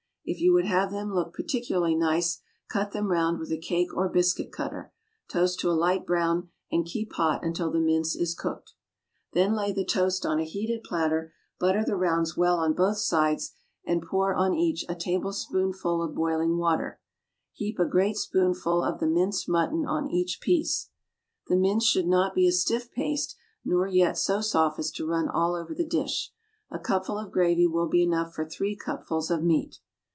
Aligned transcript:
If 0.23 0.39
you 0.39 0.53
would 0.53 0.65
have 0.65 0.91
them 0.91 1.11
look 1.13 1.33
particularly 1.33 1.95
nice, 1.95 2.41
cut 2.69 2.91
them 2.91 3.11
round 3.11 3.37
with 3.39 3.51
a 3.51 3.57
cake 3.57 3.93
or 3.93 4.07
biscuit 4.07 4.51
cutter. 4.51 4.93
Toast 5.27 5.59
to 5.59 5.69
a 5.71 5.73
light 5.73 6.05
brown, 6.05 6.49
and 6.71 6.85
keep 6.85 7.11
hot 7.13 7.43
until 7.43 7.69
the 7.71 7.81
mince 7.81 8.15
is 8.15 8.35
cooked. 8.35 8.75
Then 9.33 9.55
lay 9.55 9.73
the 9.73 9.83
toast 9.83 10.25
on 10.25 10.39
a 10.39 10.45
heated 10.45 10.83
platter; 10.83 11.33
butter 11.59 11.83
the 11.83 11.97
rounds 11.97 12.37
well 12.37 12.59
on 12.59 12.73
both 12.73 12.99
sides, 12.99 13.51
and 13.83 14.03
pour 14.03 14.33
on 14.33 14.53
each 14.53 14.85
a 14.87 14.95
tablespoonful 14.95 16.01
of 16.01 16.15
boiling 16.15 16.55
water. 16.57 17.01
Heap 17.51 17.77
a 17.79 17.85
great 17.85 18.15
spoonful 18.15 18.83
of 18.83 18.99
the 18.99 19.07
minced 19.07 19.49
mutton 19.49 19.85
on 19.85 20.07
each 20.07 20.39
piece. 20.39 20.91
The 21.47 21.57
mince 21.57 21.83
should 21.83 22.07
not 22.07 22.35
be 22.35 22.47
a 22.47 22.53
stiff 22.53 22.91
paste, 22.91 23.35
nor 23.65 23.87
yet 23.87 24.17
so 24.17 24.39
soft 24.39 24.77
as 24.79 24.91
to 24.91 25.05
run 25.07 25.27
all 25.27 25.55
over 25.55 25.73
the 25.73 25.83
dish. 25.85 26.31
A 26.69 26.79
cupful 26.79 27.17
of 27.17 27.31
gravy 27.31 27.67
will 27.67 27.89
be 27.89 28.03
enough 28.03 28.33
for 28.33 28.45
three 28.45 28.77
cupfuls 28.77 29.29
of 29.31 29.43
meat. 29.43 29.79